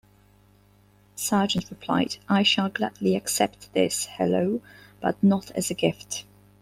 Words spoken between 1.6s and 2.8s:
replied, I shall